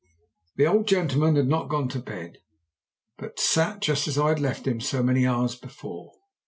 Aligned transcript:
The 0.55 0.65
old 0.65 0.87
gentleman 0.87 1.35
had 1.35 1.45
not 1.47 1.69
gone 1.69 1.87
to 1.89 1.99
bed, 1.99 2.39
but 3.19 3.39
sat 3.39 3.81
just 3.81 4.07
as 4.07 4.17
I 4.17 4.29
had 4.29 4.39
left 4.39 4.65
him 4.65 4.81
so 4.81 5.03
many 5.03 5.27
hours 5.27 5.55
before. 5.55 6.13